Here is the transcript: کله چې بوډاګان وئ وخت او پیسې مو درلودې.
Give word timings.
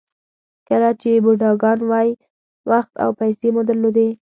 کله 0.67 0.89
چې 1.01 1.11
بوډاګان 1.23 1.79
وئ 1.89 2.09
وخت 2.69 2.93
او 3.03 3.09
پیسې 3.19 3.47
مو 3.53 3.61
درلودې. 3.69 4.07